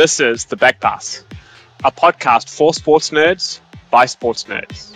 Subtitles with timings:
[0.00, 1.26] This is The Back Pass,
[1.84, 3.60] a podcast for sports nerds
[3.90, 4.94] by sports nerds.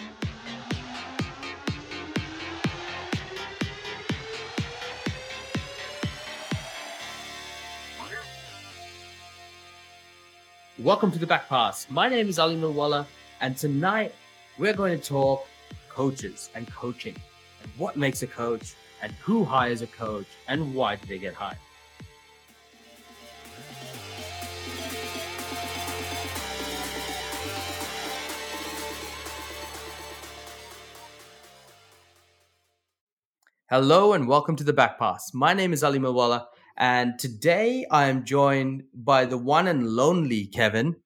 [10.78, 11.86] Welcome to The Back Pass.
[11.90, 13.04] My name is Ali Milwala,
[13.42, 14.14] and tonight
[14.56, 15.46] we're going to talk
[15.90, 17.16] coaches and coaching
[17.62, 21.34] and what makes a coach and who hires a coach and why do they get
[21.34, 21.58] hired.
[33.70, 35.30] Hello and welcome to the Back Pass.
[35.32, 36.46] My name is Ali Mawala,
[36.76, 40.96] and today I am joined by the one and lonely Kevin.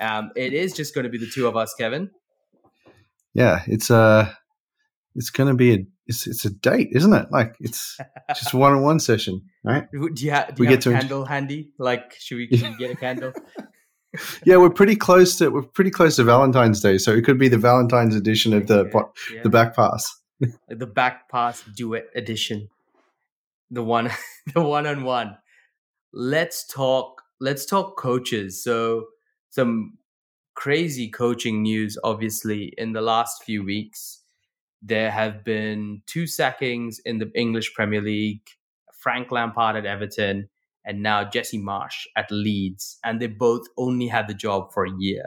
[0.00, 2.10] Um, it is just going to be the two of us, Kevin.
[3.34, 4.32] Yeah, it's uh
[5.14, 7.26] it's going to be a it's it's a date, isn't it?
[7.30, 7.98] Like it's
[8.34, 9.86] just one on one session, right?
[9.92, 11.70] Do you, ha- do you We have get a to- candle handy?
[11.78, 13.32] Like, should we, should we get a candle?
[14.46, 17.48] Yeah, we're pretty close to we're pretty close to Valentine's Day, so it could be
[17.48, 19.42] the Valentine's edition of the po- Yeah.
[19.42, 20.10] the back pass.
[20.40, 22.68] Like the back pass duet edition.
[23.70, 24.10] The one
[24.54, 25.36] the one on one
[26.12, 28.62] let's talk let's talk coaches.
[28.62, 29.06] So
[29.50, 29.98] some
[30.54, 34.22] crazy coaching news obviously in the last few weeks.
[34.82, 38.46] There have been two sackings in the english premier league
[38.94, 40.48] frank lampard at everton
[40.84, 44.92] and now jesse marsch at leeds and they both only had the job for a
[44.98, 45.26] year.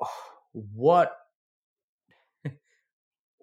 [0.52, 1.16] What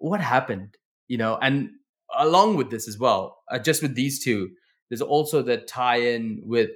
[0.02, 0.76] what happened
[1.08, 1.70] you know and
[2.18, 4.50] along with this as well uh, just with these two
[4.90, 6.70] there's also the tie-in with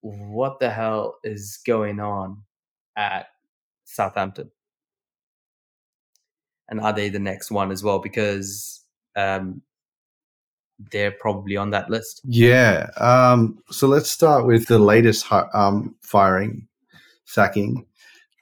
[0.00, 2.42] what the hell is going on
[2.96, 3.26] at
[3.84, 4.50] southampton
[6.68, 8.84] and are they the next one as well because
[9.16, 9.60] um
[10.90, 12.90] they're probably on that list Yeah.
[12.96, 16.66] Um, so let's start with the latest um, firing,
[17.24, 17.86] sacking.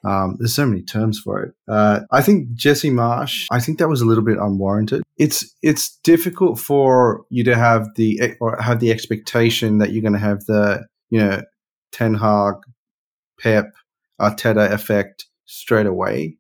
[0.05, 1.55] Um, there's so many terms for it.
[1.69, 3.47] Uh, I think Jesse Marsch.
[3.51, 5.03] I think that was a little bit unwarranted.
[5.19, 10.15] It's it's difficult for you to have the or have the expectation that you're going
[10.15, 11.43] to have the you know
[11.93, 12.55] Ten Hag,
[13.41, 13.73] Pep,
[14.21, 16.37] Arteta effect straight away.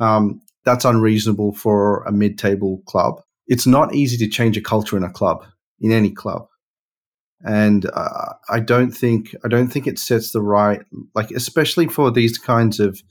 [0.00, 3.20] Um, that's unreasonable for a mid-table club.
[3.48, 5.44] It's not easy to change a culture in a club,
[5.80, 6.46] in any club
[7.44, 10.82] and uh, I don't think I don't think it sets the right
[11.14, 13.02] like especially for these kinds of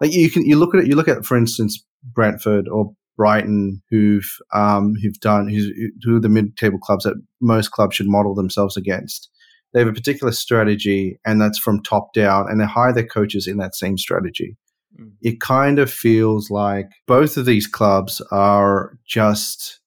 [0.00, 3.82] like you can you look at it you look at for instance Brentford or Brighton
[3.90, 8.08] who've um, who've done who's, who are the mid table clubs that most clubs should
[8.08, 9.30] model themselves against.
[9.72, 13.48] They have a particular strategy and that's from top down and they hire their coaches
[13.48, 14.56] in that same strategy.
[15.00, 15.12] Mm.
[15.20, 19.80] It kind of feels like both of these clubs are just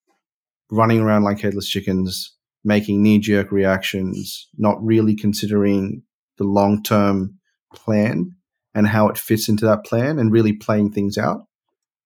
[0.69, 2.36] running around like headless chickens
[2.67, 6.03] making knee jerk reactions, not really considering
[6.37, 7.39] the long term
[7.73, 8.33] plan
[8.75, 11.45] and how it fits into that plan and really playing things out.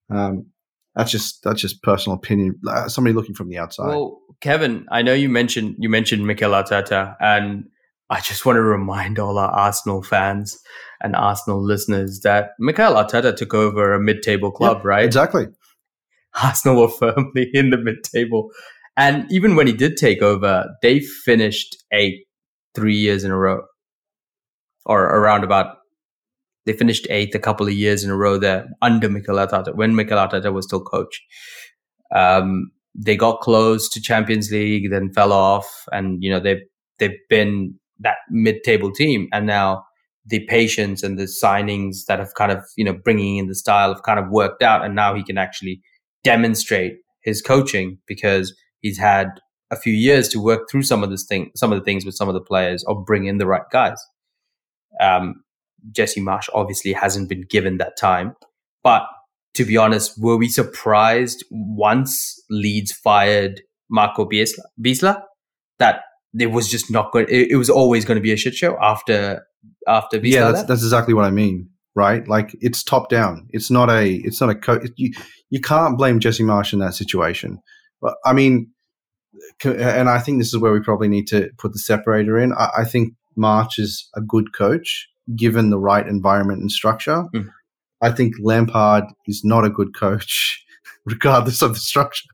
[0.09, 0.45] Um,
[0.95, 2.59] that's just that's just personal opinion.
[2.67, 3.87] Uh, Somebody looking from the outside.
[3.87, 7.65] Well, Kevin, I know you mentioned you mentioned Mikel Arteta, and
[8.11, 10.59] I just want to remind all our Arsenal fans
[11.01, 15.05] and Arsenal listeners that Mikel Arteta took over a mid-table club, Yep, right?
[15.05, 15.47] Exactly.
[16.43, 18.51] Arsenal were firmly in the mid-table,
[18.97, 22.23] and even when he did take over, they finished eighth
[22.75, 23.61] three years in a row,
[24.85, 25.77] or around about.
[26.65, 29.95] They finished eighth a couple of years in a row there under Mikel Arteta when
[29.95, 31.19] Mikel Arteta was still coach.
[32.15, 36.61] Um, they got close to Champions League, then fell off, and you know they've
[36.99, 39.83] they've been that mid-table team, and now
[40.25, 43.93] the patience and the signings that have kind of you know bringing in the style
[43.93, 45.81] have kind of worked out, and now he can actually
[46.23, 49.39] demonstrate his coaching because he's had
[49.71, 52.15] a few years to work through some of this thing, some of the things with
[52.15, 54.05] some of the players, or bring in the right guys.
[54.99, 55.43] Um,
[55.91, 58.35] Jesse Marsch obviously hasn't been given that time,
[58.83, 59.03] but
[59.55, 65.21] to be honest, were we surprised once Leeds fired Marco Bielsa, Bielsa
[65.79, 66.01] that
[66.37, 67.29] it was just not good?
[67.29, 69.45] It, it was always going to be a shit show after
[69.87, 70.31] after Bielsa.
[70.31, 71.69] yeah, that's that's exactly what I mean.
[71.93, 72.25] Right?
[72.25, 73.47] Like it's top down.
[73.49, 74.13] It's not a.
[74.13, 74.55] It's not a.
[74.55, 75.13] Co- you
[75.49, 77.59] you can't blame Jesse Marsh in that situation.
[78.01, 78.71] But I mean,
[79.63, 82.53] and I think this is where we probably need to put the separator in.
[82.53, 87.25] I, I think Marsch is a good coach given the right environment and structure.
[87.33, 87.49] Mm.
[88.01, 90.63] I think Lampard is not a good coach,
[91.05, 92.27] regardless of the structure.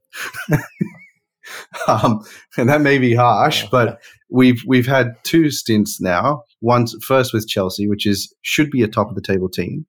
[1.87, 2.21] um,
[2.57, 3.99] and that may be harsh, but
[4.29, 6.43] we've we've had two stints now.
[6.61, 9.85] Once first with Chelsea, which is should be a top of the table team,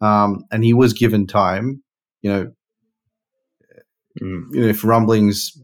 [0.00, 1.82] um, and he was given time.
[2.20, 2.52] You know,
[4.20, 4.46] Mm.
[4.50, 5.56] you know, if rumblings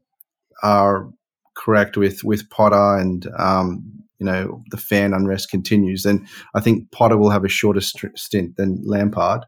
[0.62, 1.08] are
[1.56, 3.82] correct with with Potter and um,
[4.18, 8.18] you know the fan unrest continues, then I think Potter will have a shorter st-
[8.18, 9.44] stint than Lampard.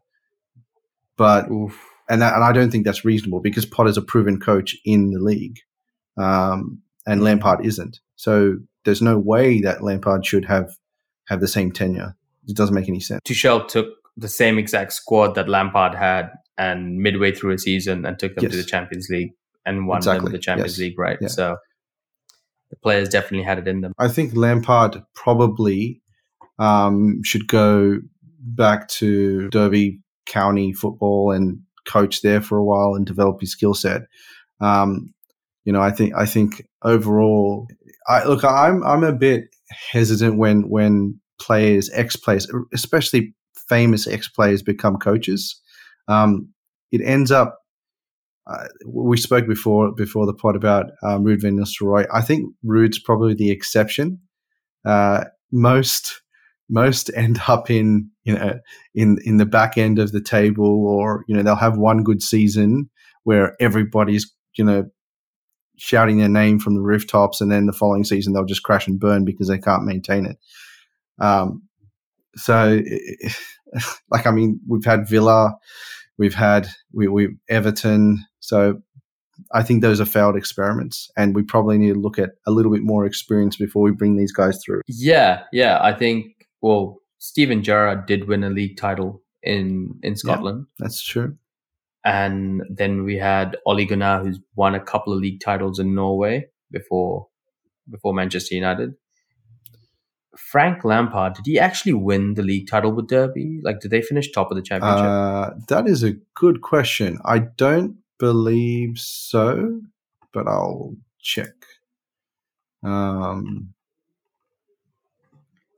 [1.16, 1.78] But Oof.
[2.08, 5.20] and that, and I don't think that's reasonable because Potter's a proven coach in the
[5.20, 5.58] league,
[6.16, 8.00] um, and Lampard isn't.
[8.16, 10.70] So there's no way that Lampard should have
[11.28, 12.16] have the same tenure.
[12.46, 13.20] It doesn't make any sense.
[13.26, 18.18] Tuchel took the same exact squad that Lampard had, and midway through a season, and
[18.18, 19.32] took them to the Champions League
[19.66, 20.24] and won Exactly.
[20.26, 20.80] them the Champions Yes.
[20.84, 21.18] League, right?
[21.20, 21.28] Yeah.
[21.28, 21.56] So
[22.70, 23.92] the players definitely had it in them.
[23.98, 26.00] I think Lampard probably
[26.58, 27.98] um, should go
[28.38, 33.74] back to Derby County football and coach there for a while and develop his skill
[33.74, 34.02] set.
[34.60, 35.12] Um,
[35.64, 37.66] you know, I think I think overall,
[38.06, 38.44] I look.
[38.44, 39.44] I'm I'm a bit
[39.92, 43.34] hesitant when when players, ex players, especially
[43.68, 45.60] famous ex players, become coaches.
[46.08, 46.52] Um,
[46.92, 47.58] it ends up.
[48.46, 52.06] Uh, we spoke before before the pod about um, Ruud van Nistelrooy.
[52.12, 54.20] I think Ruud's probably the exception.
[54.84, 56.22] Uh, most
[56.68, 58.58] most end up in you know
[58.94, 62.22] in in the back end of the table, or you know they'll have one good
[62.22, 62.90] season
[63.24, 64.84] where everybody's you know
[65.76, 69.00] shouting their name from the rooftops, and then the following season they'll just crash and
[69.00, 70.38] burn because they can't maintain it.
[71.20, 71.62] Um,
[72.36, 72.80] so,
[74.10, 75.54] like I mean, we've had Villa,
[76.18, 78.24] we've had we we Everton.
[78.40, 78.80] So
[79.52, 82.72] I think those are failed experiments, and we probably need to look at a little
[82.72, 84.82] bit more experience before we bring these guys through.
[84.86, 85.78] Yeah, yeah.
[85.80, 90.66] I think well, Steven Gerrard did win a league title in in Scotland.
[90.78, 91.36] That's true.
[92.04, 96.46] And then we had Ole Gunnar, who's won a couple of league titles in Norway
[96.70, 97.28] before
[97.90, 98.94] before Manchester United.
[100.36, 103.60] Frank Lampard, did he actually win the league title with Derby?
[103.62, 105.04] Like, did they finish top of the championship?
[105.04, 107.18] Uh, that is a good question.
[107.24, 109.80] I don't believe so,
[110.32, 111.54] but I'll check.
[112.82, 113.74] Um,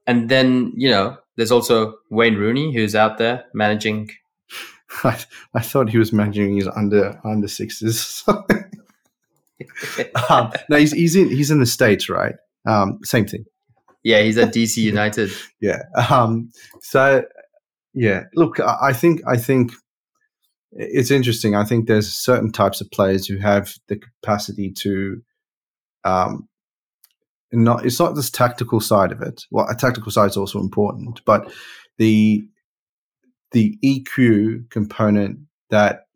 [0.06, 4.10] and then, you know, there's also Wayne Rooney, who's out there managing.
[5.04, 5.18] I,
[5.54, 8.22] I thought he was managing his under under sixes.
[10.28, 12.34] um, no, he's he's in he's in the states, right?
[12.66, 13.46] Um, same thing.
[14.02, 15.30] Yeah, he's at DC United.
[15.60, 15.82] yeah.
[16.10, 16.50] Um,
[16.80, 17.24] so
[17.94, 19.72] yeah, look, I think I think
[20.72, 21.54] it's interesting.
[21.54, 25.22] I think there's certain types of players who have the capacity to,
[26.04, 26.48] um,
[27.52, 29.44] not it's not this tactical side of it.
[29.50, 31.52] Well, a tactical side is also important, but
[31.98, 32.46] the
[33.52, 36.06] the EQ component that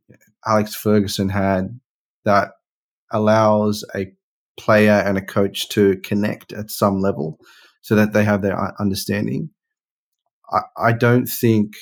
[0.46, 1.78] Alex Ferguson had
[2.24, 2.52] that
[3.12, 4.10] allows a
[4.58, 7.38] player and a coach to connect at some level
[7.86, 9.48] so that they have their understanding.
[10.50, 11.74] I, I don't think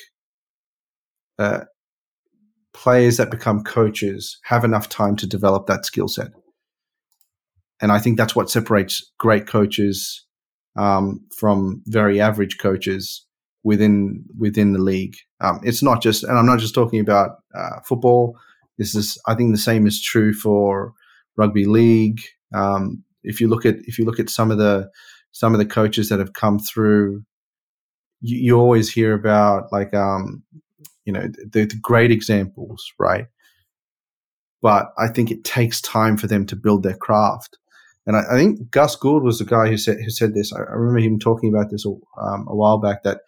[1.38, 1.60] uh,
[2.74, 6.28] players that become coaches have enough time to develop that skill set.
[7.80, 10.26] And I think that's what separates great coaches
[10.76, 13.24] um, from very average coaches
[13.62, 15.16] within within the league.
[15.40, 18.36] Um, it's not just, and I'm not just talking about uh, football.
[18.76, 20.92] This is, I think, the same is true for
[21.38, 22.20] rugby league.
[22.52, 24.90] Um, if you look at if you look at some of the
[25.34, 27.24] some of the coaches that have come through,
[28.20, 30.44] you, you always hear about like um,
[31.04, 33.26] you know the, the great examples, right?
[34.62, 37.58] But I think it takes time for them to build their craft.
[38.06, 40.52] And I, I think Gus Gould was the guy who said who said this.
[40.52, 43.22] I, I remember him talking about this um, a while back that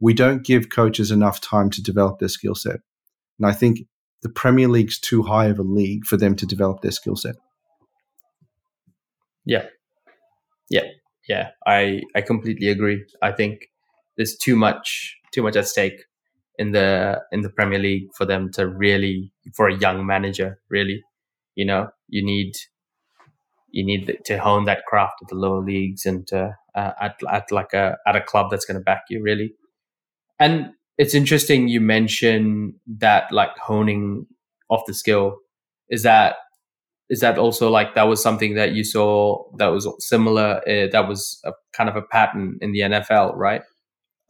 [0.00, 2.76] we don't give coaches enough time to develop their skill set.
[3.38, 3.80] And I think
[4.22, 7.34] the Premier League's too high of a league for them to develop their skill set.
[9.44, 9.66] Yeah.
[10.70, 10.82] Yeah.
[11.28, 11.50] Yeah.
[11.66, 13.04] I I completely agree.
[13.22, 13.70] I think
[14.16, 16.04] there's too much too much at stake
[16.58, 21.02] in the in the Premier League for them to really for a young manager, really.
[21.54, 22.52] You know, you need
[23.70, 27.52] you need to hone that craft at the lower leagues and to, uh, at at
[27.52, 29.54] like a at a club that's going to back you really.
[30.40, 34.26] And it's interesting you mention that like honing
[34.70, 35.38] off the skill
[35.90, 36.36] is that
[37.10, 41.06] is that also like that was something that you saw that was similar uh, that
[41.08, 43.62] was a kind of a pattern in the NFL right?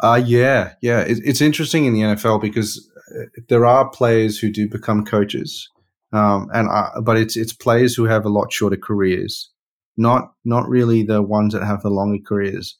[0.00, 1.00] Uh yeah yeah.
[1.00, 5.68] It, it's interesting in the NFL because uh, there are players who do become coaches
[6.12, 9.50] um and uh, but it's it's players who have a lot shorter careers
[9.96, 12.76] not not really the ones that have the longer careers.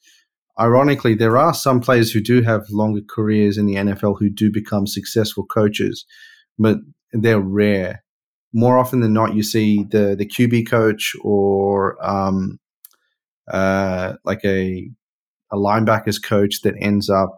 [0.61, 4.51] Ironically there are some players who do have longer careers in the NFL who do
[4.51, 6.05] become successful coaches
[6.59, 6.79] but
[7.13, 8.03] they're rare
[8.53, 12.59] more often than not, you see the the QB coach or um,
[13.51, 14.91] uh, like a
[15.51, 17.35] a linebackers coach that ends up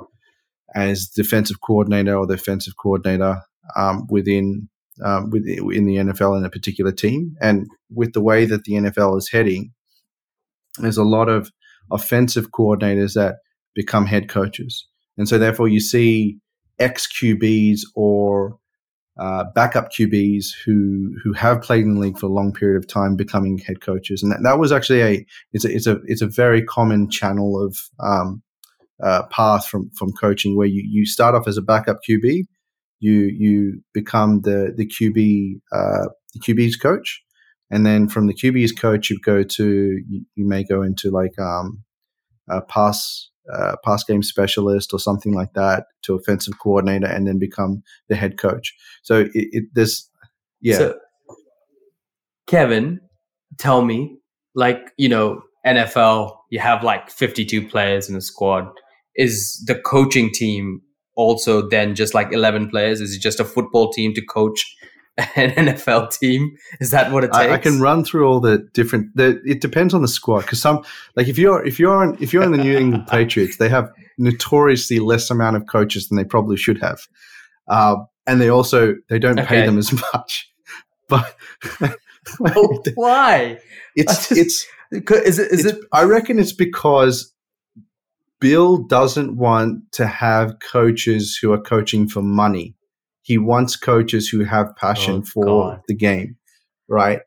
[0.74, 3.40] as defensive coordinator or defensive coordinator
[3.76, 4.68] um, within
[5.04, 7.36] um, within the NFL in a particular team.
[7.40, 9.72] And with the way that the NFL is heading,
[10.78, 11.50] there's a lot of
[11.90, 13.36] offensive coordinators that
[13.74, 14.86] become head coaches.
[15.16, 16.38] And so therefore you see
[16.78, 18.58] ex QBs or
[19.20, 22.88] uh, backup QBs who who have played in the league for a long period of
[22.88, 26.22] time becoming head coaches, and that, that was actually a it's a it's a it's
[26.22, 28.42] a very common channel of um,
[29.02, 32.46] uh, path from from coaching where you you start off as a backup QB,
[32.98, 37.22] you you become the the QB uh, the QB's coach,
[37.70, 41.38] and then from the QB's coach you go to you, you may go into like
[41.38, 41.84] um,
[42.70, 47.82] pass uh, pass game specialist or something like that to offensive coordinator and then become
[48.08, 48.74] the head coach.
[49.02, 50.08] So it, it this,
[50.60, 50.78] yeah.
[50.78, 50.98] So,
[52.46, 53.00] Kevin,
[53.58, 54.18] tell me,
[54.54, 58.68] like you know, NFL, you have like fifty-two players in a squad.
[59.16, 60.82] Is the coaching team
[61.16, 63.00] also then just like eleven players?
[63.00, 64.76] Is it just a football team to coach
[65.36, 66.56] an NFL team?
[66.80, 67.36] Is that what it takes?
[67.36, 69.14] I, I can run through all the different.
[69.16, 70.84] The, it depends on the squad because some,
[71.16, 73.90] like if you're if you're on, if you're in the New England Patriots, they have
[74.18, 77.00] notoriously less amount of coaches than they probably should have,
[77.68, 77.96] uh,
[78.26, 79.48] and they also they don't okay.
[79.48, 80.50] pay them as much.
[81.08, 81.36] But
[82.40, 83.58] oh, why?
[83.96, 85.78] It's just, it's is it is it?
[85.92, 87.32] I reckon it's because
[88.40, 92.74] Bill doesn't want to have coaches who are coaching for money
[93.30, 95.82] he wants coaches who have passion oh, for God.
[95.86, 96.36] the game,
[96.88, 97.20] right?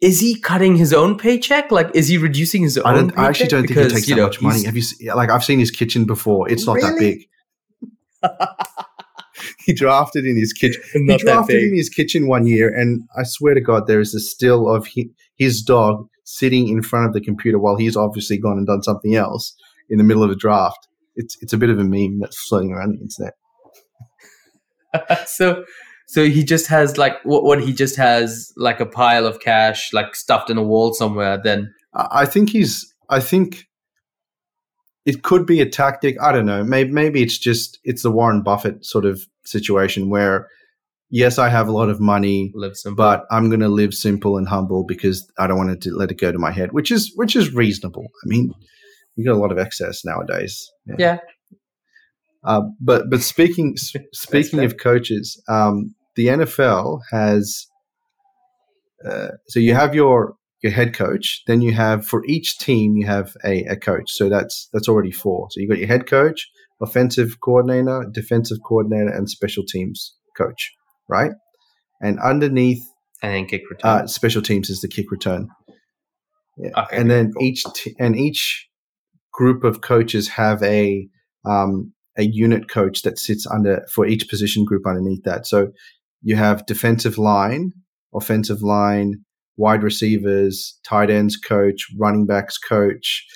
[0.00, 1.70] Is he cutting his own paycheck?
[1.70, 3.12] Like, is he reducing his I own?
[3.14, 4.64] I actually don't because, think he takes that know, much money.
[4.64, 6.50] Have you seen, like I've seen his kitchen before?
[6.50, 6.90] It's not really?
[6.90, 8.30] that big.
[9.66, 10.80] he drafted in his kitchen.
[10.94, 14.14] Not he drafted in his kitchen one year, and I swear to God, there is
[14.14, 18.38] a still of he, his dog sitting in front of the computer while he's obviously
[18.38, 19.54] gone and done something else
[19.90, 20.88] in the middle of a draft.
[21.16, 23.34] It's it's a bit of a meme that's floating around the internet.
[25.26, 25.64] so
[26.06, 29.92] so he just has like what, what he just has like a pile of cash
[29.92, 33.68] like stuffed in a wall somewhere then i think he's i think
[35.08, 36.20] it could be a tactic.
[36.20, 36.62] I don't know.
[36.62, 40.48] Maybe maybe it's just it's the warren buffett sort of situation where
[41.08, 42.52] yes i have a lot of money
[42.94, 46.20] but i'm going to live simple and humble because i don't want to let it
[46.20, 48.04] go to my head which is which is reasonable.
[48.22, 48.52] I mean
[49.16, 50.70] we got a lot of excess nowadays.
[50.84, 51.18] Yeah, yeah.
[52.44, 53.76] Uh, but but speaking
[54.12, 57.66] speaking of coaches, um, the NFL has
[59.06, 63.06] uh, so you have your your head coach, then you have for each team you
[63.06, 64.10] have a, a coach.
[64.10, 65.48] So that's that's already four.
[65.50, 66.48] So you got your head coach,
[66.80, 70.72] offensive coordinator, defensive coordinator, and special teams coach,
[71.08, 71.32] right?
[72.00, 72.82] And underneath,
[73.22, 73.90] and then kick return.
[73.90, 75.48] Uh, special teams is the kick return.
[76.56, 76.70] Yeah.
[76.82, 77.42] Okay, and then cool.
[77.42, 78.68] each t- and each
[79.32, 81.08] group of coaches have a
[81.44, 85.46] um, a unit coach that sits under for each position group underneath that.
[85.46, 85.68] So
[86.22, 87.72] you have defensive line,
[88.14, 89.24] offensive line,
[89.56, 93.26] wide receivers, tight ends coach, running backs coach,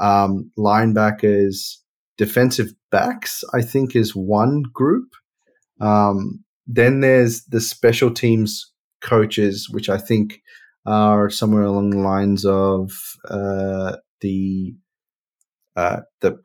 [0.00, 1.76] um, linebackers,
[2.16, 3.44] defensive backs.
[3.54, 5.08] I think is one group.
[5.80, 8.72] Um, then there's the special teams
[9.02, 10.40] coaches, which I think
[10.86, 12.92] are somewhere along the lines of
[13.28, 14.74] uh, the
[15.76, 16.38] uh, the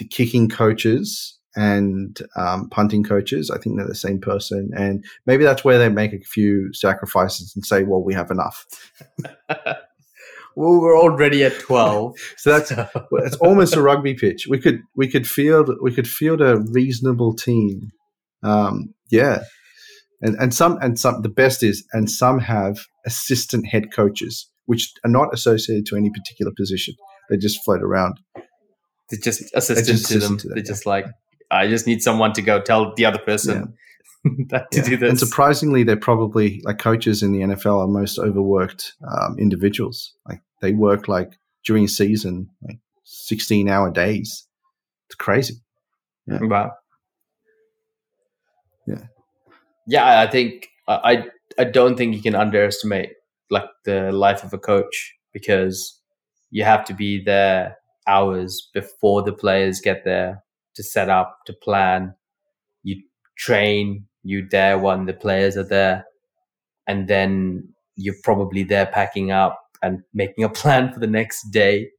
[0.00, 3.50] the kicking coaches and um, punting coaches.
[3.50, 7.52] I think they're the same person, and maybe that's where they make a few sacrifices
[7.54, 8.66] and say, "Well, we have enough."
[9.48, 12.72] well, we're already at twelve, so that's
[13.12, 14.46] it's almost a rugby pitch.
[14.48, 17.90] We could we could field we could field a reasonable team.
[18.42, 19.42] Um, yeah,
[20.22, 24.92] and and some and some the best is and some have assistant head coaches which
[25.04, 26.94] are not associated to any particular position.
[27.28, 28.20] They just float around
[29.10, 30.38] they just assistant just to, them.
[30.38, 30.48] to.
[30.48, 30.64] They're yeah.
[30.64, 31.06] just like,
[31.50, 33.74] I just need someone to go tell the other person
[34.24, 34.30] yeah.
[34.48, 34.84] that to yeah.
[34.84, 35.10] do this.
[35.10, 40.14] And surprisingly, they're probably like coaches in the NFL are most overworked um, individuals.
[40.28, 41.32] Like they work like
[41.64, 44.46] during season, like sixteen hour days.
[45.08, 45.54] It's crazy.
[46.26, 46.38] Yeah.
[46.42, 46.72] Wow.
[48.86, 49.04] Yeah.
[49.86, 51.24] Yeah, I think I
[51.58, 53.10] I don't think you can underestimate
[53.50, 56.00] like the life of a coach because
[56.50, 57.76] you have to be there
[58.06, 60.42] hours before the players get there
[60.74, 62.14] to set up, to plan.
[62.82, 63.02] You
[63.36, 66.06] train, you there when the players are there.
[66.86, 71.90] And then you're probably there packing up and making a plan for the next day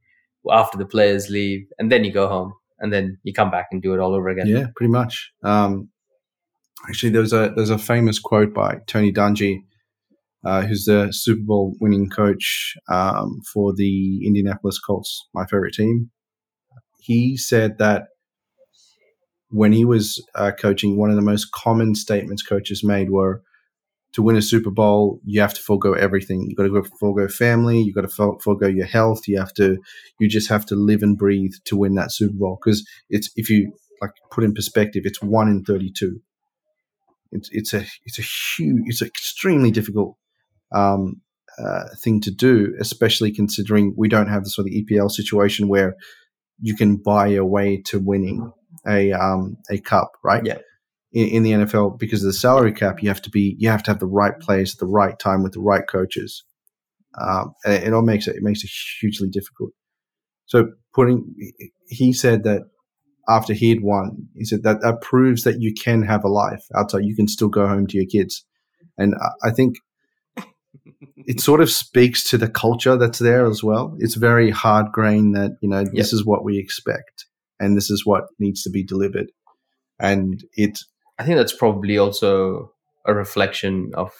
[0.50, 1.66] after the players leave.
[1.80, 4.30] And then you go home and then you come back and do it all over
[4.30, 4.48] again.
[4.48, 5.32] Yeah, pretty much.
[5.44, 5.90] Um,
[6.88, 9.64] actually, there's a there's a famous quote by Tony Dungy,
[10.44, 16.12] uh, who's the Super Bowl winning coach um, for the Indianapolis Colts, my favorite team.
[17.00, 18.08] He said that
[19.50, 23.42] when he was uh, coaching, one of the most common statements coaches made were,
[24.14, 26.46] to win a Super Bowl, you have to forego everything.
[26.48, 27.82] You've got to forego family.
[27.82, 29.28] You've got to forego your health.
[29.28, 29.78] You have to,
[30.20, 32.60] you just have to live and breathe to win that Super Bowl.
[32.62, 33.72] Because it's if you
[34.02, 36.22] like put in perspective, it's one in thirty-two.
[37.32, 40.18] It's it's a it's a huge, it's an extremely difficult
[40.74, 41.22] um,
[41.60, 45.96] uh, thing to do, especially considering we don't have the sort of EPL situation where
[46.60, 48.52] you can buy your way to winning
[48.88, 50.46] a um, a cup, right?
[50.46, 50.60] Yeah
[51.14, 53.02] in, in, the NFL because of the salary cap.
[53.02, 55.44] You have to be you have to have the right players at the right time
[55.44, 56.44] with the right coaches.
[57.20, 59.72] Um, and it, all makes it it makes it hugely difficult.
[60.46, 61.34] So putting
[61.88, 62.64] he said that
[63.28, 66.66] after he had won, he said that that proves that you can have a life
[66.76, 67.04] outside.
[67.04, 68.46] You can still go home to your kids,
[68.98, 69.76] and I, I think
[71.18, 73.96] it sort of speaks to the culture that's there as well.
[74.00, 77.26] It's very hard grain that you know this is what we expect
[77.60, 79.32] and this is what needs to be delivered,
[80.00, 80.80] and it
[81.20, 82.72] I think that's probably also
[83.06, 84.12] a reflection of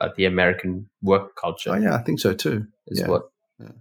[0.00, 1.70] uh, the American work culture.
[1.70, 2.66] Oh, yeah, I think so too.
[2.88, 3.08] Is yeah.
[3.08, 3.22] what.
[3.58, 3.72] Yeah.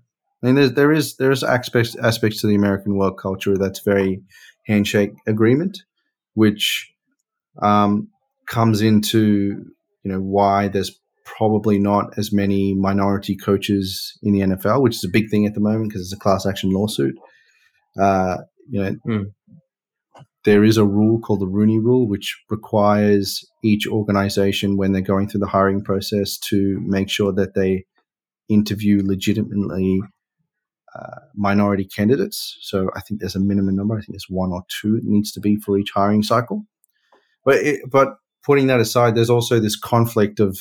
[0.42, 3.82] I mean, there's, there is there is aspects aspects to the American work culture that's
[3.82, 4.22] very
[4.66, 5.84] handshake agreement,
[6.34, 6.92] which
[7.62, 8.10] um,
[8.48, 9.66] comes into
[10.04, 11.00] you know why there's
[11.38, 15.54] probably not as many minority coaches in the NFL, which is a big thing at
[15.54, 17.16] the moment because it's a class action lawsuit.
[18.00, 18.38] Uh,
[18.70, 19.26] you know, mm
[20.46, 25.28] there is a rule called the Rooney Rule, which requires each organization, when they're going
[25.28, 27.86] through the hiring process, to make sure that they
[28.48, 30.02] interview legitimately
[30.96, 32.58] uh, minority candidates.
[32.62, 33.96] So I think there's a minimum number.
[33.96, 36.66] I think there's one or two it needs to be for each hiring cycle.
[37.44, 40.58] But it, but putting that aside, there's also this conflict of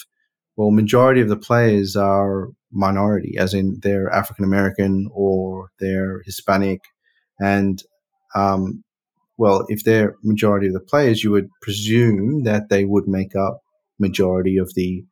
[0.58, 6.80] well, majority of the players are minority, as in they're African American or they're Hispanic,
[7.38, 7.80] and
[8.34, 8.82] um,
[9.36, 13.60] well, if they're majority of the players, you would presume that they would make up
[14.00, 15.04] majority of the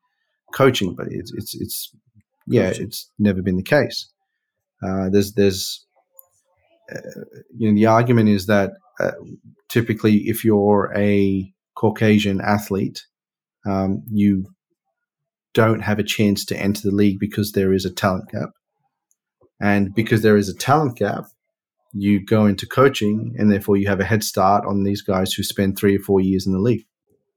[0.52, 1.94] coaching, but it's it's, it's
[2.48, 2.86] yeah, coaching.
[2.86, 4.10] it's never been the case.
[4.84, 5.86] Uh, there's there's
[6.92, 7.20] uh,
[7.56, 9.12] you know the argument is that uh,
[9.68, 13.06] typically if you're a Caucasian athlete,
[13.64, 14.46] um, you
[15.56, 18.50] don't have a chance to enter the league because there is a talent gap,
[19.58, 21.24] and because there is a talent gap,
[21.94, 25.42] you go into coaching and therefore you have a head start on these guys who
[25.42, 26.84] spend three or four years in the league.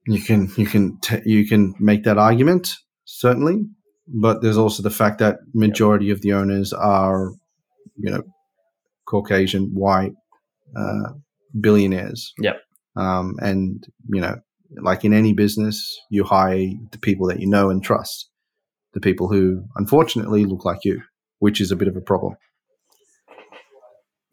[0.05, 3.63] You can you can t- you can make that argument certainly,
[4.07, 7.31] but there's also the fact that majority of the owners are,
[7.95, 8.23] you know,
[9.05, 10.13] Caucasian, white,
[10.75, 11.13] uh,
[11.59, 12.33] billionaires.
[12.39, 12.61] Yep.
[12.95, 14.35] Um, and you know,
[14.75, 18.29] like in any business, you hire the people that you know and trust,
[18.93, 21.01] the people who unfortunately look like you,
[21.39, 22.35] which is a bit of a problem.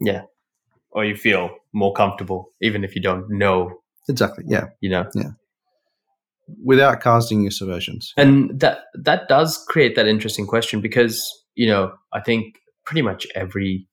[0.00, 0.22] Yeah.
[0.90, 3.80] Or you feel more comfortable, even if you don't know.
[4.08, 4.44] Exactly.
[4.46, 4.66] Yeah.
[4.80, 5.10] You know.
[5.14, 5.30] Yeah.
[6.64, 8.12] Without casting your subversions.
[8.16, 13.26] And that that does create that interesting question because you know I think pretty much
[13.34, 13.88] every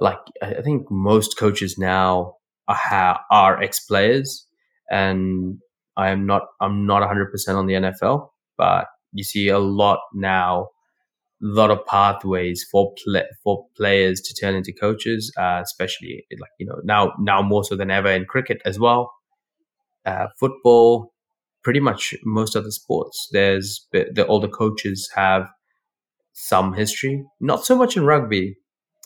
[0.00, 2.36] like I think most coaches now
[2.68, 4.46] are, are ex players,
[4.90, 5.58] and
[5.96, 10.00] I am not I'm not 100 percent on the NFL, but you see a lot
[10.14, 10.68] now
[11.42, 12.92] a lot of pathways for
[13.42, 17.76] for players to turn into coaches, uh, especially like you know now now more so
[17.76, 19.10] than ever in cricket as well.
[20.04, 21.12] Uh, football,
[21.62, 23.28] pretty much most of the sports.
[23.32, 25.48] There's the older coaches have
[26.32, 28.56] some history, not so much in rugby.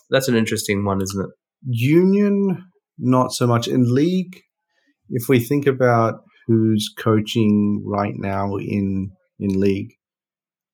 [0.09, 1.31] That's an interesting one, isn't it?
[1.67, 2.65] Union,
[2.99, 4.41] not so much in league.
[5.09, 9.93] If we think about who's coaching right now in in league,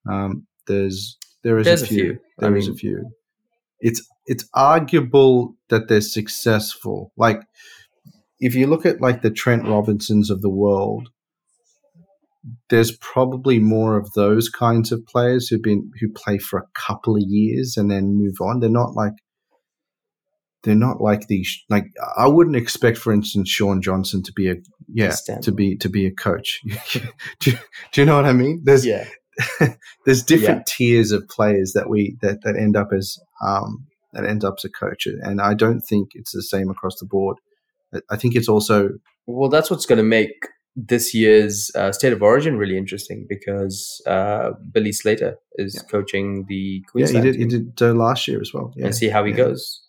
[0.10, 2.04] um, there's there is There's a few.
[2.04, 2.20] A few.
[2.40, 3.12] There is mean, a few.
[3.80, 7.12] It's it's arguable that they're successful.
[7.18, 7.42] Like
[8.40, 11.10] if you look at like the Trent Robinsons of the world,
[12.70, 17.16] there's probably more of those kinds of players who've been who play for a couple
[17.16, 18.60] of years and then move on.
[18.60, 19.14] They're not like
[20.64, 21.86] they're not like these like
[22.18, 24.56] I wouldn't expect, for instance, Shaun Johnson to be a
[24.88, 26.62] yeah to be to be a coach.
[27.40, 27.52] do,
[27.92, 28.62] do you know what I mean?
[28.64, 29.08] There's yeah.
[30.06, 30.64] there's different yeah.
[30.66, 34.66] tiers of players that we that, that end up as um, that end up as
[34.66, 37.38] a coach, and I don't think it's the same across the board.
[38.10, 38.90] I think it's also
[39.26, 39.50] well.
[39.50, 44.52] That's what's going to make this year's uh, state of origin really interesting because uh,
[44.72, 45.90] Billy Slater is yeah.
[45.90, 47.26] coaching the Queensland.
[47.26, 47.52] Yeah, he did.
[47.52, 48.74] He did uh, last year as well.
[48.76, 48.86] Yeah.
[48.86, 49.82] And see how he goes.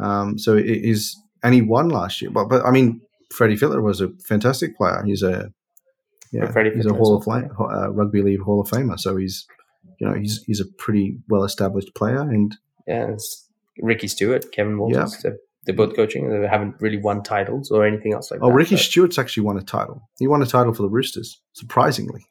[0.00, 2.30] Um, so it is, and he won last year.
[2.30, 3.00] But but I mean,
[3.32, 5.02] Freddie Fittler was a fantastic player.
[5.04, 5.52] He's a
[6.32, 8.98] yeah, he's a Hall of Fame, uh, rugby league Hall of Famer.
[8.98, 9.46] So he's,
[9.98, 12.20] you know, he's he's a pretty well established player.
[12.20, 12.56] And
[12.86, 13.48] yeah, it's
[13.80, 15.14] Ricky Stuart, Kevin Walters.
[15.14, 15.20] Yeah.
[15.22, 16.28] They're, they're both coaching.
[16.28, 18.52] They haven't really won titles or anything else like oh, that.
[18.52, 18.84] Oh, Ricky but.
[18.84, 20.08] Stuart's actually won a title.
[20.18, 22.26] He won a title for the Roosters, surprisingly.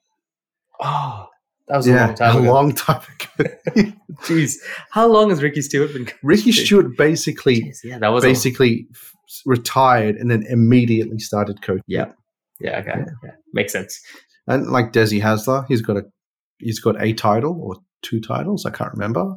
[0.80, 1.28] Oh,
[1.68, 3.02] that was a yeah, long time a long time
[3.38, 3.52] ago.
[4.24, 4.56] Jeez,
[4.92, 6.08] how long has Ricky Stuart been?
[6.24, 9.14] Ricky Stuart basically Jeez, yeah, that was basically f-
[9.46, 11.84] retired and then immediately started coaching.
[11.88, 12.12] yeah,
[12.60, 13.32] yeah, okay, yeah.
[13.54, 14.00] makes sense.
[14.48, 16.04] And like Desi Hasler, he's got a
[16.60, 19.36] he's got a title or two titles, I can't remember,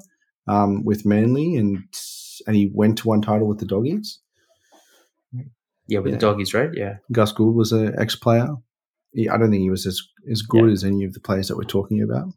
[0.49, 1.79] um, with Manly, and
[2.47, 4.19] and he went to one title with the Doggies.
[5.87, 6.19] Yeah, with Yeah.
[6.19, 6.71] the doggies, right?
[6.73, 8.49] Yeah, Gus Gould was an ex player.
[9.29, 10.73] I don't think he was as as good Yeah.
[10.73, 12.29] as any of the players that we're talking about.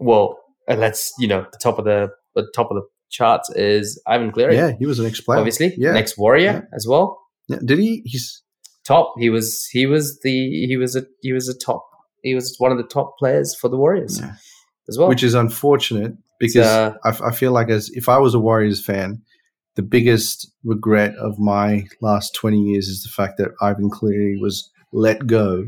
[0.00, 4.00] well, and let's you know the top of the the top of the charts is
[4.06, 5.38] Ivan Cleary, Yeah, he was an ex player.
[5.38, 5.92] obviously, Yeah.
[5.92, 6.60] next Warrior Yeah.
[6.74, 7.20] as well.
[7.48, 7.58] Yeah.
[7.64, 8.02] Did he?
[8.04, 8.42] He's
[8.84, 11.86] Top, he was he was the he was a he was a top
[12.22, 14.34] he was one of the top players for the Warriors Yeah.
[14.88, 15.08] as well.
[15.08, 18.38] which is unfortunate because uh, I, f- I feel like as if I was a
[18.40, 19.22] Warriors fan,
[19.76, 24.70] the biggest regret of my last twenty years is the fact that Ivan Cleary was
[24.92, 25.64] let go.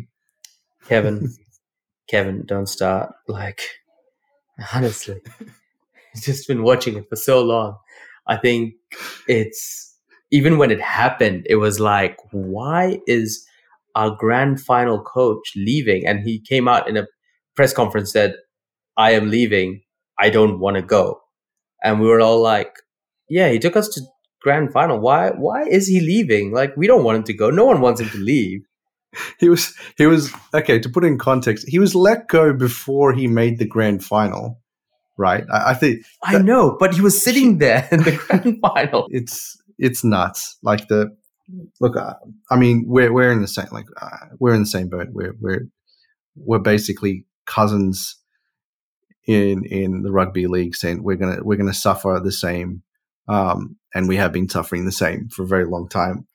[0.87, 1.33] Kevin,
[2.11, 3.13] Kevin, don't start.
[3.29, 3.63] Like,
[4.75, 5.21] honestly,
[6.23, 7.77] just been watching it for so long.
[8.27, 8.75] I think
[9.29, 9.95] it's
[10.31, 13.47] even when it happened, it was like, why is
[13.95, 16.07] our grand final coach leaving?
[16.07, 17.07] And he came out in a
[17.55, 18.35] press conference said,
[18.97, 19.83] I am leaving.
[20.19, 21.21] I don't want to go.
[21.83, 22.75] And we were all like,
[23.29, 24.03] yeah, he took us to
[24.41, 24.99] grand final.
[24.99, 26.53] Why, why is he leaving?
[26.53, 27.51] Like, we don't want him to go.
[27.51, 28.63] No one wants him to leave.
[29.39, 31.69] He was he was okay to put in context.
[31.69, 34.61] He was let go before he made the grand final,
[35.17, 35.45] right?
[35.53, 39.09] I, I think I know, but he was sitting there in the grand final.
[39.11, 40.57] it's it's nuts.
[40.63, 41.17] Like the
[41.81, 42.15] look, uh,
[42.51, 45.09] I mean, we're we're in the same like uh, we're in the same boat.
[45.11, 45.69] We're we're
[46.35, 48.17] we're basically cousins
[49.27, 50.75] in in the rugby league.
[50.75, 52.83] Saying we're gonna we're gonna suffer the same,
[53.29, 56.27] um, and we have been suffering the same for a very long time.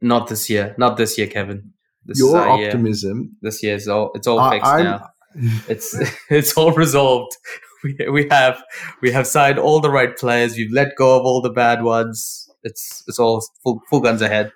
[0.00, 0.74] Not this year.
[0.76, 1.72] Not this year, Kevin.
[2.06, 2.66] This Your is our year.
[2.68, 4.10] optimism, This year is all.
[4.14, 5.08] It's all I- fixed I'm- now.
[5.68, 5.96] It's
[6.30, 7.36] it's all resolved.
[7.82, 8.62] We we have
[9.02, 10.56] we have signed all the right players.
[10.56, 12.48] We've let go of all the bad ones.
[12.62, 14.52] It's it's all full full guns ahead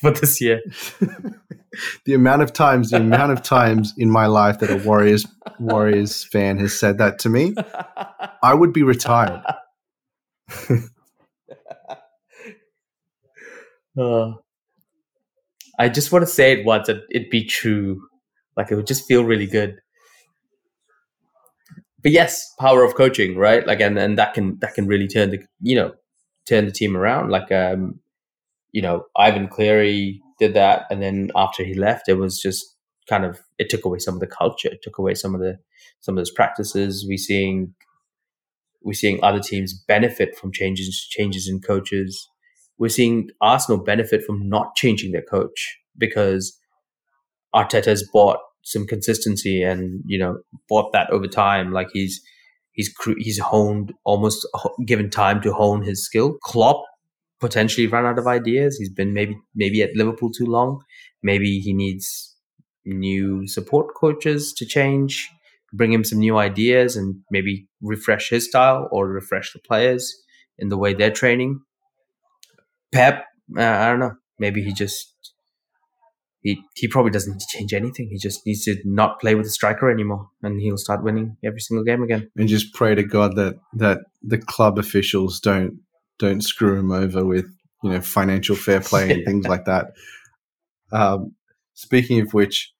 [0.00, 0.60] for this year.
[2.06, 5.26] the amount of times, the amount of times in my life that a Warriors
[5.60, 7.54] Warriors fan has said that to me,
[8.42, 9.42] I would be retired.
[14.00, 14.32] Uh,
[15.78, 18.02] I just want to say it once and it be true.
[18.56, 19.76] Like it would just feel really good.
[22.02, 23.66] But yes, power of coaching, right?
[23.66, 25.92] Like and, and that can that can really turn the you know
[26.46, 27.30] turn the team around.
[27.30, 28.00] Like um,
[28.72, 32.64] you know, Ivan Cleary did that, and then after he left, it was just
[33.08, 35.58] kind of it took away some of the culture, it took away some of the
[36.00, 37.04] some of those practices.
[37.08, 37.74] We seeing
[38.82, 42.28] we're seeing other teams benefit from changes changes in coaches
[42.78, 46.58] we're seeing Arsenal benefit from not changing their coach because
[47.54, 50.38] Arteta's bought some consistency and you know
[50.68, 51.72] bought that over time.
[51.72, 52.20] Like he's
[52.72, 54.46] he's he's honed almost
[54.86, 56.36] given time to hone his skill.
[56.42, 56.84] Klopp
[57.40, 58.76] potentially ran out of ideas.
[58.78, 60.80] He's been maybe maybe at Liverpool too long.
[61.22, 62.36] Maybe he needs
[62.84, 65.28] new support coaches to change,
[65.72, 70.14] bring him some new ideas, and maybe refresh his style or refresh the players
[70.58, 71.60] in the way they're training.
[72.92, 73.24] Pep,
[73.56, 74.14] uh, I don't know.
[74.38, 75.14] Maybe he just
[76.40, 78.08] he he probably doesn't need to change anything.
[78.10, 81.60] He just needs to not play with a striker anymore, and he'll start winning every
[81.60, 82.30] single game again.
[82.36, 85.80] and just pray to God that that the club officials don't
[86.18, 87.46] don't screw him over with
[87.82, 89.92] you know financial fair play and things like that.
[90.92, 91.34] Um,
[91.74, 92.72] speaking of which,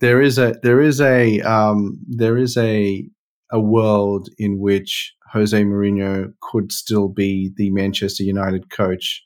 [0.00, 3.04] there is a there is a um, there is a
[3.52, 9.24] a world in which Jose Mourinho could still be the Manchester United coach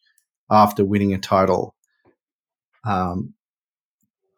[0.51, 1.75] after winning a title.
[2.85, 3.35] Um,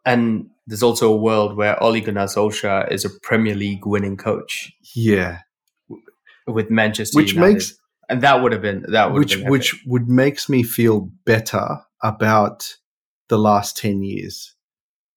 [0.05, 4.73] And there's also a world where Ole Gunnar Solskjaer is a Premier League winning coach
[4.95, 5.40] yeah,
[6.47, 7.53] with Manchester which United.
[7.55, 11.81] makes and that would have been that would which which would makes me feel better
[12.03, 12.77] about
[13.29, 14.55] the last 10 years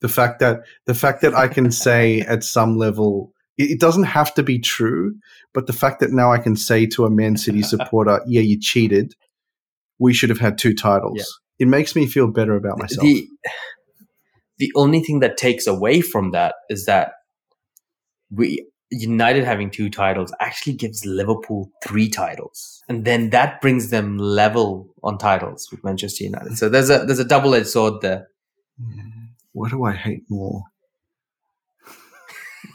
[0.01, 4.33] the fact that the fact that i can say at some level it doesn't have
[4.33, 5.13] to be true
[5.53, 8.59] but the fact that now i can say to a man city supporter yeah you
[8.59, 9.13] cheated
[9.99, 11.65] we should have had two titles Yeah.
[11.65, 13.27] it makes me feel better about myself the
[14.57, 17.13] the only thing that takes away from that is that
[18.31, 24.17] we United having two titles actually gives Liverpool three titles, and then that brings them
[24.17, 26.57] level on titles with Manchester United.
[26.57, 28.27] So there's a there's a double edged sword there.
[29.53, 30.63] What do i hate more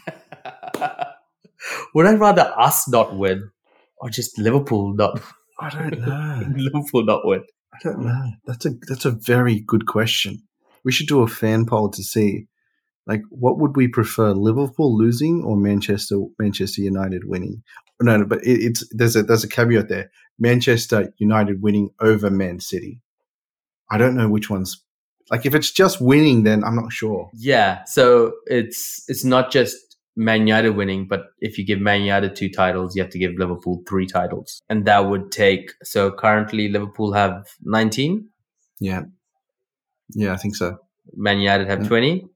[1.94, 3.50] Would I rather us not win
[3.98, 5.20] or just Liverpool not
[5.64, 7.42] i don't know Liverpool not win?
[7.74, 8.12] I don't know.
[8.12, 8.30] Ah.
[8.46, 10.42] That's a that's a very good question.
[10.84, 12.46] We should do a fan poll to see
[13.06, 17.62] Like, what would we prefer, Liverpool losing or Manchester Manchester United winning?
[18.00, 20.10] No, no, but it, it's there's a there's a caveat there.
[20.38, 23.00] Manchester United winning over Man City.
[23.90, 24.82] I don't know which one's
[25.30, 27.30] like if it's just winning, then I'm not sure.
[27.34, 32.36] Yeah, so it's it's not just Man United winning, but if you give Man United
[32.36, 35.72] two titles, you have to give Liverpool three titles, and that would take.
[35.82, 38.28] So currently, Liverpool have 19.
[38.80, 39.02] Yeah,
[40.10, 40.78] yeah, I think so.
[41.14, 41.88] Man United have Yeah.
[41.88, 42.26] 20.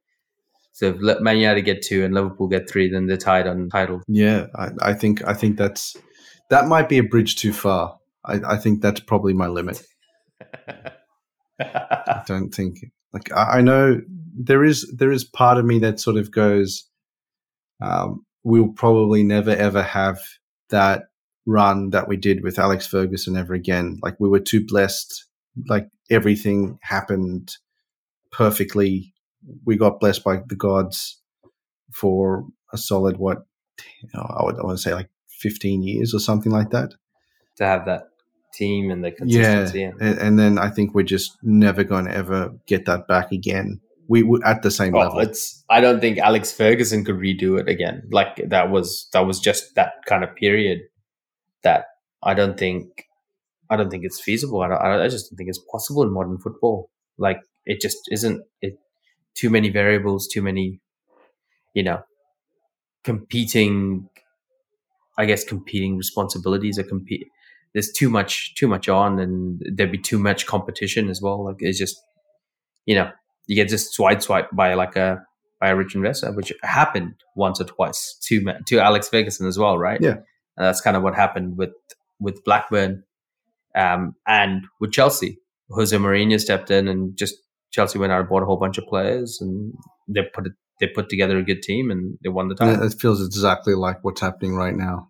[0.73, 4.03] So if Man United get two and Liverpool get three, then they're tied on titles.
[4.07, 5.97] Yeah, I, I think I think that's
[6.51, 7.99] that might be a bridge too far.
[8.25, 9.83] I, I think that's probably my limit.
[11.61, 12.79] I don't think
[13.13, 14.01] like I, I know
[14.39, 16.88] there is there is part of me that sort of goes,
[17.81, 20.19] um, we'll probably never ever have
[20.71, 21.05] that
[21.47, 23.99] run that we did with Alex Ferguson ever again.
[24.03, 25.25] Like we were too blessed.
[25.67, 27.57] Like everything happened
[28.33, 29.15] perfectly.
[29.65, 31.21] We got blessed by the gods
[31.93, 33.39] for a solid what
[34.15, 36.95] know, I would I want to say like fifteen years or something like that.
[37.57, 38.09] to have that
[38.55, 39.83] team and the Yeah, consistency.
[39.85, 43.31] and- and, and then I think we're just never going to ever get that back
[43.33, 43.81] again.
[44.09, 45.19] We would at the same Oh, level.
[45.21, 45.63] it's.
[45.69, 48.03] I don't think Alex Ferguson could redo it again.
[48.11, 50.81] Like that was that was just that kind of period.
[51.63, 51.85] That
[52.23, 53.05] I don't think.
[53.71, 54.63] I don't think it's feasible.
[54.63, 56.89] I, don't, I I just don't think it's possible in modern football.
[57.19, 58.43] Like it just isn't.
[58.63, 58.79] It
[59.35, 60.81] too many variables, too many,
[61.75, 62.03] you know,
[63.05, 64.09] competing.
[65.19, 67.27] I guess competing responsibilities are compete.
[67.73, 71.45] There's too much, too much on, and there'd be too much competition as well.
[71.45, 72.01] Like it's just,
[72.87, 73.11] you know,
[73.49, 75.21] you get just swipe swipe by like a
[75.61, 79.77] by a rich investor, which happened once or twice to to Alex Ferguson as well,
[79.77, 80.01] right?
[80.01, 80.19] Yeah.
[80.57, 81.71] and that's kind of what happened with
[82.21, 83.03] with Blackburn,
[83.75, 85.39] um, and with Chelsea.
[85.71, 87.35] Jose Mourinho stepped in and just
[87.71, 89.75] Chelsea went out and bought a whole bunch of players, and
[90.07, 92.83] they put it they put together a good team and they won the title.
[92.83, 95.09] it it feels exactly like what's happening right now.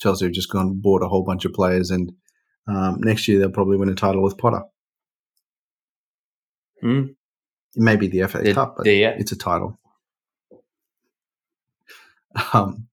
[0.00, 2.12] Chelsea have just gone and bought a whole bunch of players, and
[2.66, 4.62] um, next year they'll probably win a title with Potter.
[6.82, 7.14] Mm.
[7.76, 9.14] Maybe the FA They- Cup, but they- yeah.
[9.18, 9.78] it's a title.
[12.52, 12.86] Um,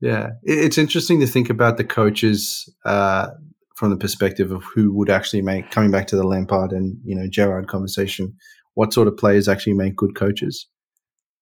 [0.00, 3.28] yeah, it, it's interesting to think about the coaches uh,
[3.76, 7.14] from the perspective of who would actually make coming back to the Lampard and you
[7.16, 8.36] know Gerrard conversation.
[8.74, 10.66] What sort of players actually make good coaches?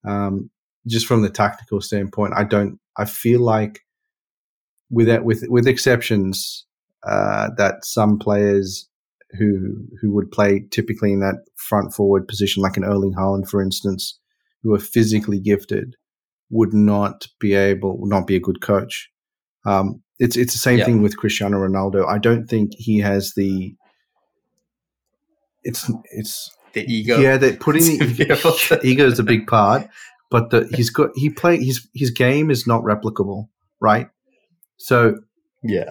[0.07, 0.51] Um,
[0.87, 2.79] just from the tactical standpoint, I don't.
[2.97, 3.81] I feel like,
[4.91, 6.65] with that, with with exceptions,
[7.07, 8.89] uh, that some players
[9.39, 13.61] who who would play typically in that front forward position, like an Erling Haaland, for
[13.63, 14.19] instance,
[14.63, 15.97] who are physically gifted,
[16.51, 19.11] would not be able, would not be a good coach.
[19.65, 20.85] Um, it's it's the same Yeah.
[20.87, 22.07] thing with Cristiano Ronaldo.
[22.09, 23.75] I don't think he has the.
[25.65, 29.47] It's it's The ego, yeah, that putting To be able the ego is a big
[29.47, 29.89] part,
[30.31, 33.49] but the he's got he play his his game is not replicable,
[33.81, 34.09] right?
[34.77, 35.17] So
[35.65, 35.91] yeah,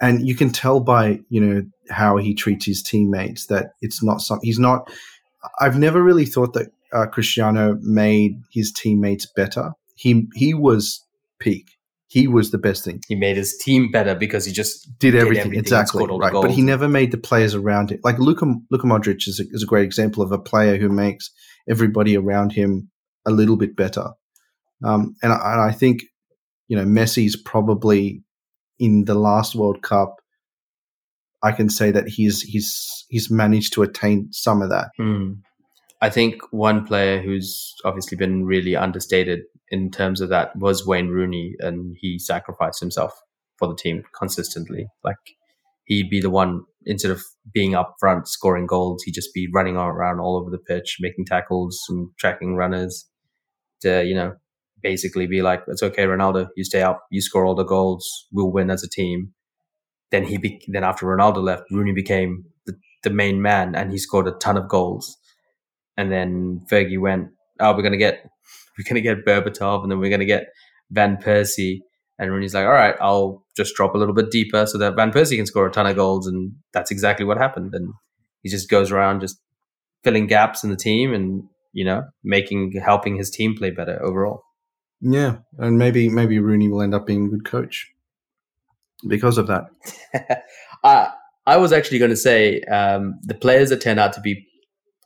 [0.00, 4.20] and you can tell by you know how he treats his teammates that it's not
[4.20, 4.90] something he's not
[5.60, 9.72] i've never really thought that uh, cristiano made his teammates better.
[9.94, 11.04] He he was
[11.38, 11.72] peak.
[12.06, 13.02] He was the best thing.
[13.06, 15.98] He made his team better because he just did Did everything, everything exactly.
[15.98, 16.32] scored all the right.
[16.32, 18.00] But he never made the players around him.
[18.02, 21.30] Like luka luka modric is a, is a great example of a player who makes
[21.68, 22.90] everybody around him
[23.26, 24.12] a little bit better.
[24.82, 26.04] Um, and, I, and i think
[26.68, 28.22] you know messi's probably
[28.78, 30.20] in the last world cup
[31.42, 35.32] i can say that he's he's he's managed to attain some of that Hmm.
[36.00, 41.08] I think one player who's obviously been really understated in terms of that was Wayne
[41.08, 43.20] Rooney, and he sacrificed himself
[43.58, 44.86] for the team consistently.
[45.02, 45.16] Like
[45.84, 49.76] he'd be the one instead of being up front scoring goals, he'd just be running
[49.76, 53.06] around all over the pitch, making tackles and tracking runners.
[53.82, 54.36] To you know,
[54.82, 56.48] basically be like, "It's okay, Ronaldo.
[56.56, 57.02] You stay up.
[57.10, 58.26] You score all the goals.
[58.32, 59.32] We'll win as a team."
[60.10, 63.98] Then he be- then after Ronaldo left, Rooney became the, the main man, and he
[63.98, 65.16] scored a ton of goals
[65.98, 67.28] and then Fergie went,
[67.60, 68.24] "Oh, we're gonna get
[68.78, 70.48] we're gonna get Berbatov, and then we're gonna get
[70.90, 71.80] Van Persie."
[72.18, 75.12] And Rooney's like, "All right, I'll just drop a little bit deeper so that Van
[75.12, 77.74] Persie can score a ton of goals." And that's exactly what happened.
[77.74, 77.92] And
[78.42, 79.38] he just goes around just
[80.04, 84.42] filling gaps in the team, and you know, making helping his team play better overall.
[85.00, 87.92] Yeah and maybe maybe rooney will end up being a good coach
[89.06, 89.70] because of that.
[90.84, 91.10] I
[91.46, 94.46] I was actually going to say um, the players that turn out to be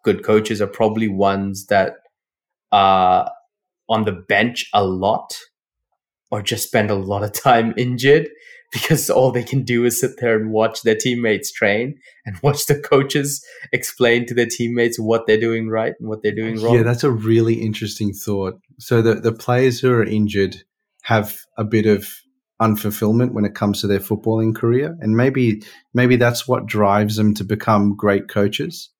[0.02, 1.94] good coaches are probably ones that
[2.72, 3.30] are
[3.88, 5.36] on the bench a lot
[6.30, 8.28] or just spend a lot of time injured
[8.82, 12.66] because all they can do is sit there and watch their teammates train and watch
[12.66, 16.76] the coaches explain to their teammates what they're doing right and what they're doing wrong.
[16.76, 18.54] Yeah, that's a really interesting thought.
[18.78, 20.56] So the the players who are injured
[21.02, 22.08] have a bit of
[22.60, 27.34] unfulfillment when it comes to their footballing career, and maybe maybe that's what drives them
[27.34, 28.90] to become great coaches.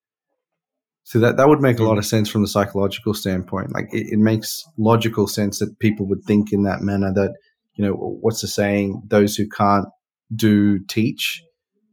[1.05, 2.09] So that that would make a lot of mm.
[2.09, 3.73] sense from the psychological standpoint.
[3.73, 7.35] Like it, it makes logical sense that people would think in that manner that
[7.75, 9.03] you know what's the saying?
[9.07, 9.87] Those who can't
[10.35, 11.43] do teach,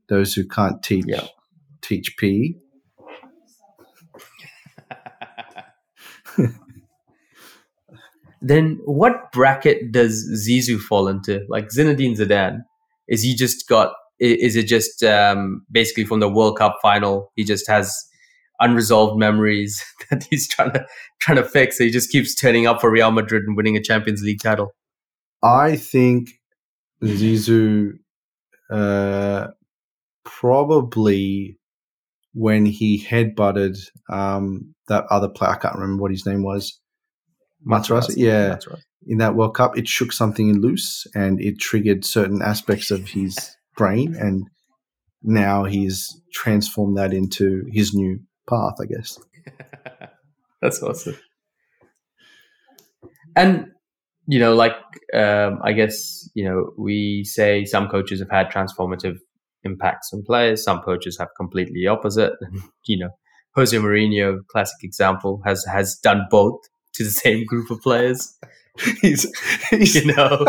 [0.10, 1.28] those who can't teach Yeah.
[1.82, 2.58] teach P.
[8.42, 11.46] then what bracket does Zizou fall into?
[11.50, 12.62] Like Zinedine Zidane,
[13.08, 13.94] is he just got?
[14.20, 17.32] Is it just um, basically from the World Cup final?
[17.36, 18.06] He just has
[18.60, 20.86] unresolved memories that he's trying to
[21.22, 21.78] trying to fix.
[21.78, 24.74] So he just keeps turning up for Real Madrid and winning a Champions League title.
[25.41, 26.30] I think
[27.04, 27.93] Zizou
[28.69, 29.47] uh,
[30.23, 31.58] probably
[32.34, 33.78] when he headbutted
[34.10, 36.80] um, that other player, I can't remember what his name was,
[37.67, 38.15] Materazzi?
[38.17, 38.58] Yeah.
[39.08, 43.56] In that World Cup, it shook something loose and it triggered certain aspects of his
[43.75, 44.15] brain.
[44.15, 44.47] And
[45.23, 49.17] now he's transformed that into his new path, I guess.
[50.62, 51.17] That's awesome.
[53.36, 53.71] And
[54.30, 54.76] you know, like
[55.13, 59.18] um, I guess you know, we say some coaches have had transformative
[59.63, 60.63] impacts on players.
[60.63, 62.34] Some coaches have completely opposite.
[62.86, 63.10] you know,
[63.56, 66.62] Jose Mourinho, classic example, has has done both
[66.94, 68.38] to the same group of players.
[69.02, 69.26] he's,
[69.72, 70.46] he's, You know,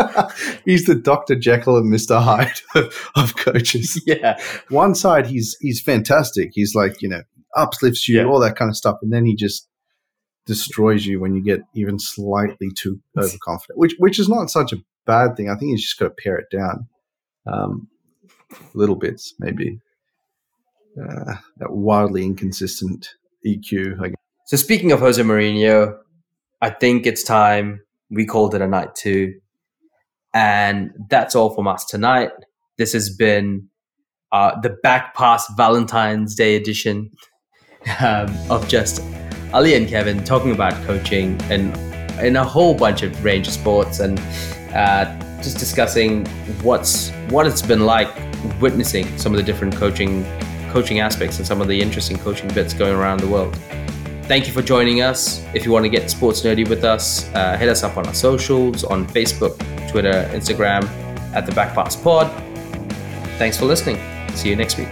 [0.65, 1.35] he's the Dr.
[1.35, 2.23] Jekyll and Mr.
[2.23, 4.01] Hyde of, of coaches.
[4.07, 4.39] yeah,
[4.69, 6.51] One side, he's he's fantastic.
[6.53, 7.23] He's like, you know,
[7.57, 8.27] uplifts you, Yeah.
[8.27, 8.99] all that kind of stuff.
[9.03, 9.67] And then he just
[10.51, 14.83] destroys you when you get even slightly too overconfident, which which is not such a
[15.07, 15.49] bad thing.
[15.49, 16.89] I think you just got to pare it down,
[17.47, 17.89] um,
[18.75, 19.81] little bits maybe.
[21.01, 23.15] Uh, that wildly inconsistent
[23.47, 24.03] EQ.
[24.03, 24.17] I guess.
[24.47, 25.97] So speaking of Jose Mourinho,
[26.61, 29.35] I think it's time we called it a night too.
[30.35, 32.33] And that's all from us tonight.
[32.77, 33.69] This has been
[34.33, 37.13] uh, the back pass Valentine's Day edition
[38.01, 39.01] um, of just
[39.53, 41.77] Ali and Kevin talking about coaching and
[42.21, 44.19] in a whole bunch of range of sports and
[44.75, 45.05] uh,
[45.43, 46.27] just discussing
[46.63, 48.09] what's what it's been like
[48.61, 50.25] witnessing some of the different coaching
[50.71, 53.57] coaching aspects and some of the interesting coaching bits going around the world.
[54.25, 55.45] Thank you for joining us.
[55.55, 58.15] If you want to get sports nerdy with us, uh, hit us up on our
[58.15, 59.59] socials on Facebook,
[59.91, 60.85] Twitter, Instagram
[61.35, 62.31] at the Back Pass Pod.
[63.39, 63.99] Thanks for listening.
[64.37, 64.89] See you next week.